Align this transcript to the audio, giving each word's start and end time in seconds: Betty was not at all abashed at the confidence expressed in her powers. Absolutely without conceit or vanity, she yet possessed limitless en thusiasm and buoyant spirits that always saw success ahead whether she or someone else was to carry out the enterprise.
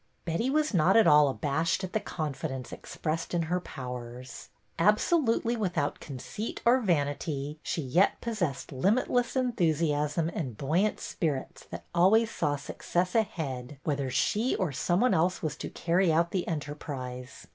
Betty 0.25 0.49
was 0.49 0.73
not 0.73 0.97
at 0.97 1.05
all 1.05 1.27
abashed 1.29 1.83
at 1.83 1.93
the 1.93 1.99
confidence 1.99 2.71
expressed 2.73 3.35
in 3.35 3.43
her 3.43 3.59
powers. 3.59 4.49
Absolutely 4.79 5.55
without 5.55 5.99
conceit 5.99 6.59
or 6.65 6.79
vanity, 6.79 7.59
she 7.61 7.83
yet 7.83 8.19
possessed 8.19 8.71
limitless 8.71 9.35
en 9.37 9.51
thusiasm 9.53 10.27
and 10.33 10.57
buoyant 10.57 10.99
spirits 10.99 11.65
that 11.69 11.85
always 11.93 12.31
saw 12.31 12.55
success 12.55 13.13
ahead 13.13 13.77
whether 13.83 14.09
she 14.09 14.55
or 14.55 14.71
someone 14.71 15.13
else 15.13 15.43
was 15.43 15.55
to 15.57 15.69
carry 15.69 16.11
out 16.11 16.31
the 16.31 16.47
enterprise. 16.47 17.45